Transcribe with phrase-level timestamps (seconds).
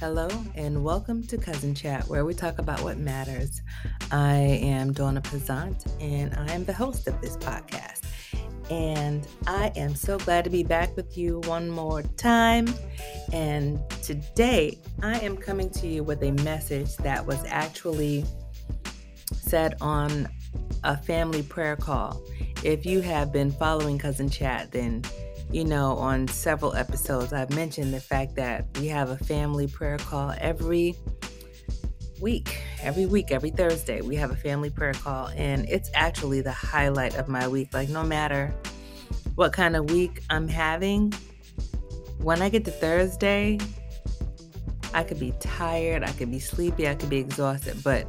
[0.00, 3.60] Hello, and welcome to Cousin Chat, where we talk about what matters.
[4.10, 8.04] I am Donna Pazant, and I am the host of this podcast.
[8.70, 12.72] And I am so glad to be back with you one more time.
[13.34, 18.24] And today, I am coming to you with a message that was actually
[19.34, 20.30] said on
[20.82, 22.22] a family prayer call.
[22.64, 25.04] If you have been following Cousin Chat, then
[25.52, 29.98] you know, on several episodes, I've mentioned the fact that we have a family prayer
[29.98, 30.94] call every
[32.20, 32.60] week.
[32.82, 37.16] Every week, every Thursday, we have a family prayer call, and it's actually the highlight
[37.16, 37.74] of my week.
[37.74, 38.54] Like, no matter
[39.34, 41.12] what kind of week I'm having,
[42.18, 43.58] when I get to Thursday,
[44.94, 48.06] I could be tired, I could be sleepy, I could be exhausted, but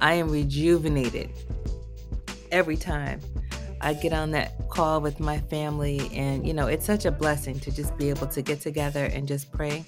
[0.00, 1.30] I am rejuvenated
[2.52, 3.20] every time
[3.80, 6.10] I get on that call with my family.
[6.14, 9.26] And, you know, it's such a blessing to just be able to get together and
[9.28, 9.84] just pray.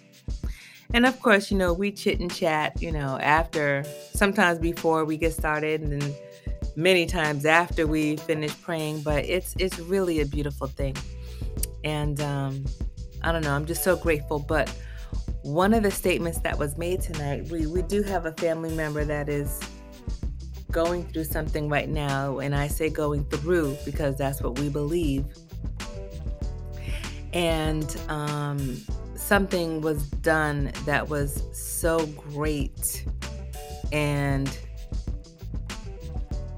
[0.94, 5.16] And of course, you know, we chit and chat, you know, after, sometimes before we
[5.16, 6.14] get started and then
[6.76, 10.96] many times after we finish praying, but it's it's really a beautiful thing.
[11.84, 12.64] And um
[13.22, 14.72] I don't know, I'm just so grateful, but
[15.42, 19.04] one of the statements that was made tonight, we we do have a family member
[19.04, 19.60] that is
[20.70, 25.24] going through something right now, and I say going through because that's what we believe.
[27.32, 28.80] And um,
[29.14, 33.04] something was done that was so great.
[33.92, 34.48] And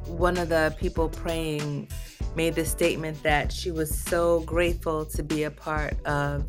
[0.07, 1.89] one of the people praying
[2.37, 6.45] made the statement that she was so grateful to be a part of,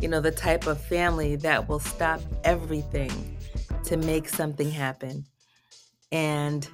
[0.00, 3.36] you know, the type of family that will stop everything
[3.84, 5.24] to make something happen.
[6.10, 6.68] And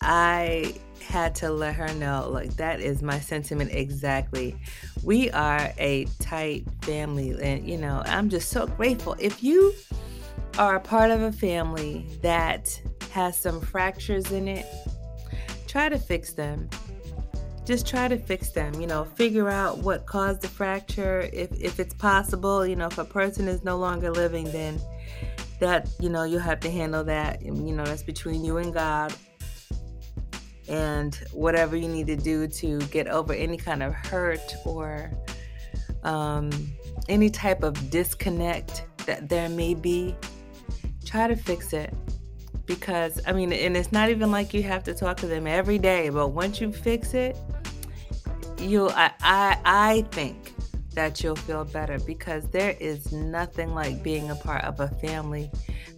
[0.00, 4.56] I had to let her know, like, that is my sentiment exactly.
[5.02, 9.16] We are a tight family, and you know, I'm just so grateful.
[9.18, 9.74] If you
[10.58, 14.66] are a part of a family that has some fractures in it,
[15.66, 16.68] try to fix them.
[17.66, 21.28] Just try to fix them, you know, figure out what caused the fracture.
[21.32, 24.80] If if it's possible, you know, if a person is no longer living, then
[25.60, 27.42] that, you know, you'll have to handle that.
[27.42, 29.14] You know, that's between you and God
[30.70, 35.10] and whatever you need to do to get over any kind of hurt or
[36.04, 36.50] um,
[37.08, 40.14] any type of disconnect that there may be,
[41.04, 41.92] try to fix it.
[42.66, 45.78] Because, I mean, and it's not even like you have to talk to them every
[45.78, 47.36] day, but once you fix it,
[48.58, 50.52] you'll, I, I, I think
[50.94, 55.50] that you'll feel better because there is nothing like being a part of a family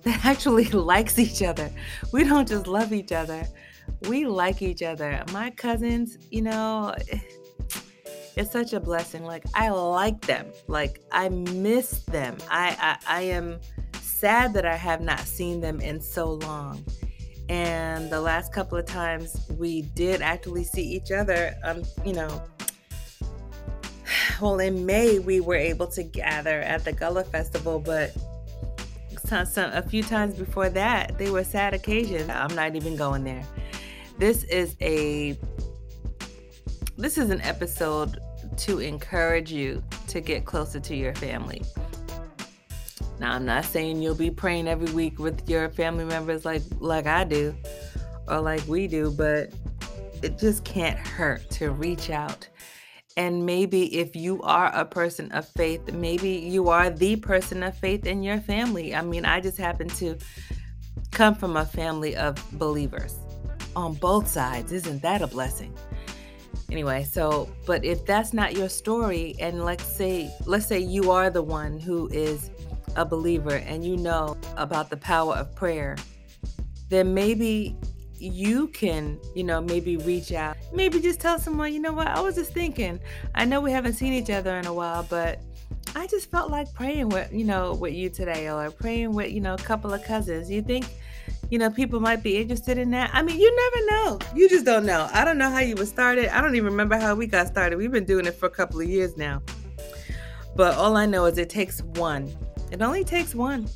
[0.02, 1.70] that actually likes each other.
[2.10, 3.46] We don't just love each other,
[4.08, 5.22] we like each other.
[5.32, 6.94] My cousins, you know,
[8.36, 9.24] it's such a blessing.
[9.24, 10.46] Like I like them.
[10.68, 12.36] Like I miss them.
[12.50, 12.76] I
[13.08, 13.60] I, I am
[14.00, 16.84] sad that I have not seen them in so long.
[17.48, 22.42] And the last couple of times we did actually see each other, um, you know,
[24.40, 28.16] well, in May we were able to gather at the Gullah Festival, but
[29.24, 32.28] some, some, a few times before that, they were sad occasions.
[32.28, 33.44] I'm not even going there.
[34.22, 35.36] This is a
[36.96, 38.20] this is an episode
[38.58, 41.60] to encourage you to get closer to your family.
[43.18, 47.08] Now, I'm not saying you'll be praying every week with your family members like like
[47.08, 47.52] I do
[48.28, 49.52] or like we do, but
[50.22, 52.48] it just can't hurt to reach out.
[53.16, 57.76] And maybe if you are a person of faith, maybe you are the person of
[57.76, 58.94] faith in your family.
[58.94, 60.16] I mean, I just happen to
[61.10, 63.16] come from a family of believers
[63.76, 64.72] on both sides.
[64.72, 65.74] Isn't that a blessing?
[66.70, 71.28] Anyway, so but if that's not your story and let's say let's say you are
[71.28, 72.50] the one who is
[72.96, 75.96] a believer and you know about the power of prayer,
[76.88, 77.76] then maybe
[78.18, 80.56] you can, you know, maybe reach out.
[80.72, 83.00] Maybe just tell someone, you know what, I was just thinking.
[83.34, 85.40] I know we haven't seen each other in a while, but
[85.96, 89.40] I just felt like praying with, you know, with you today or praying with, you
[89.40, 90.50] know, a couple of cousins.
[90.50, 90.86] You think
[91.52, 93.10] you know, people might be interested in that.
[93.12, 94.18] I mean, you never know.
[94.34, 95.06] You just don't know.
[95.12, 96.34] I don't know how you were started.
[96.34, 97.76] I don't even remember how we got started.
[97.76, 99.42] We've been doing it for a couple of years now.
[100.56, 102.34] But all I know is it takes one.
[102.70, 103.68] It only takes one.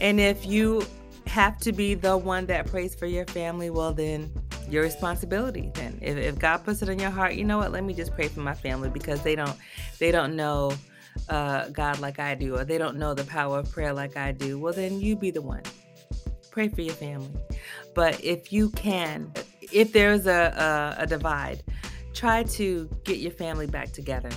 [0.00, 0.84] And if you
[1.28, 4.28] have to be the one that prays for your family, well, then
[4.68, 5.70] your responsibility.
[5.74, 7.70] Then, if, if God puts it in your heart, you know what?
[7.70, 9.56] Let me just pray for my family because they don't,
[10.00, 10.72] they don't know
[11.28, 14.32] uh, God like I do, or they don't know the power of prayer like I
[14.32, 14.58] do.
[14.58, 15.62] Well, then you be the one
[16.56, 17.28] pray for your family.
[17.94, 19.30] But if you can,
[19.60, 21.62] if there's a, a, a divide,
[22.14, 24.30] try to get your family back together.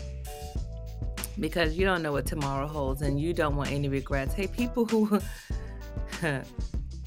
[1.39, 4.33] because you don't know what tomorrow holds and you don't want any regrets.
[4.33, 5.21] Hey, people who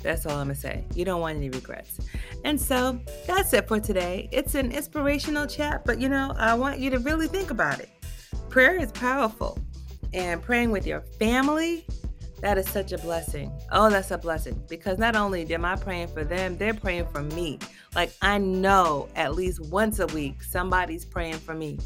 [0.03, 0.87] That's all I'm gonna say.
[0.95, 2.01] You don't want any regrets.
[2.47, 4.31] And so that's it for today.
[4.33, 7.91] It's an inspirational chat, but you know, I want you to really think about it.
[8.49, 9.59] Prayer is powerful,
[10.15, 11.87] and praying with your family,
[12.43, 13.53] that is such a blessing.
[13.71, 17.23] Oh, that's a blessing because not only am I praying for them, they're praying for
[17.23, 17.61] me.
[17.95, 21.79] Like I know at least once a week somebody's praying for me.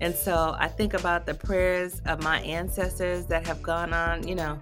[0.00, 4.34] And so I think about the prayers of my ancestors that have gone on, you
[4.34, 4.58] know,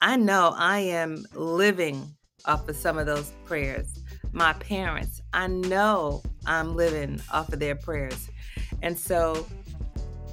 [0.00, 2.14] I know I am living
[2.44, 3.98] off of some of those prayers.
[4.30, 8.30] My parents, I know I'm living off of their prayers.
[8.82, 9.46] And so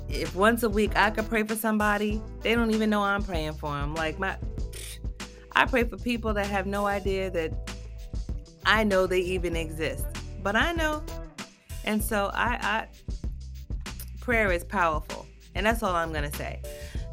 [0.10, 3.54] if once a week I could pray for somebody, they don't even know I'm praying
[3.54, 3.96] for them.
[3.96, 4.38] Like my
[5.54, 7.54] I pray for people that have no idea that
[8.66, 10.06] I know they even exist.
[10.42, 11.04] But I know.
[11.84, 12.88] And so I I
[14.20, 15.26] prayer is powerful.
[15.56, 16.62] And that's all I'm to say.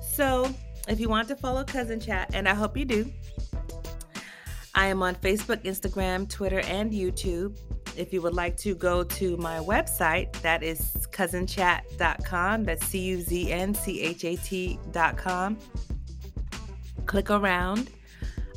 [0.00, 0.54] So,
[0.88, 3.10] if you want to follow Cousin Chat, and I hope you do,
[4.74, 7.58] I am on Facebook, Instagram, Twitter, and YouTube.
[7.96, 12.64] If you would like to go to my website, that is cuznchat.com.
[12.64, 15.58] That's C U Z N C H A T.com.
[17.06, 17.90] Click around.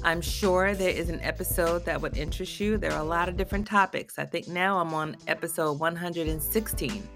[0.04, 2.78] I'm sure there is an episode that would interest you.
[2.78, 4.18] There are a lot of different topics.
[4.18, 7.10] I think now I'm on episode 116.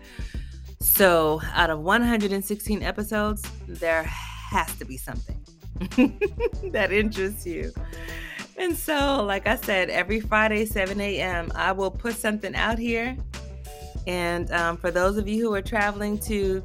[0.82, 5.40] So, out of 116 episodes, there has to be something
[6.72, 7.74] that interests you.
[8.58, 13.18] And so, like I said, every Friday, 7 a.m., I will put something out here.
[14.08, 16.64] And um, for those of you who are traveling to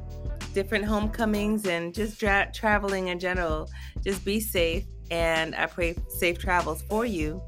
[0.53, 3.69] different homecomings and just dra- traveling in general,
[4.03, 4.85] just be safe.
[5.11, 7.41] And I pray safe travels for you.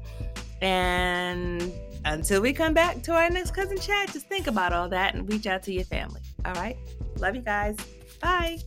[0.60, 1.72] And
[2.04, 5.28] until we come back to our next cousin chat, just think about all that and
[5.28, 6.20] reach out to your family.
[6.44, 6.76] All right.
[7.18, 7.76] Love you guys.
[8.20, 8.58] Bye.